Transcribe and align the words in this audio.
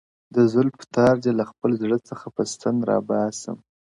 د 0.35 0.37
زلفو 0.53 0.85
تار 0.95 1.15
دي 1.23 1.31
له 1.39 1.43
خپل 1.51 1.71
زړه 1.81 1.97
څخه 2.09 2.27
په 2.35 2.41
ستن 2.51 2.75
را 2.89 2.97
باسم، 3.09 3.57